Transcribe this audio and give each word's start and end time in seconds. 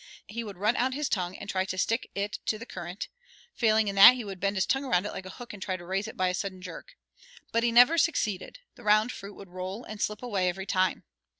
He 0.25 0.43
would 0.43 0.57
run 0.57 0.75
out 0.77 0.95
his 0.95 1.07
tongue 1.07 1.35
and 1.35 1.47
try 1.47 1.63
to 1.65 1.77
stick 1.77 2.09
it 2.15 2.39
to 2.47 2.57
the 2.57 2.65
currant; 2.65 3.07
failing 3.53 3.87
in 3.87 3.93
that, 3.97 4.15
he 4.15 4.23
would 4.23 4.39
bend 4.39 4.55
his 4.57 4.65
tongue 4.65 4.83
around 4.83 5.05
it 5.05 5.11
like 5.11 5.27
a 5.27 5.29
hook 5.29 5.53
and 5.53 5.61
try 5.61 5.77
to 5.77 5.85
raise 5.85 6.07
it 6.07 6.17
by 6.17 6.27
a 6.29 6.33
sudden 6.33 6.59
jerk. 6.59 6.97
But 7.51 7.61
he 7.61 7.71
never 7.71 7.99
succeeded, 7.99 8.61
the 8.73 8.81
round 8.83 9.11
fruit 9.11 9.35
would 9.35 9.49
roll 9.49 9.83
and 9.83 10.01
slip 10.01 10.23
away 10.23 10.49
every 10.49 10.65
time. 10.65 11.03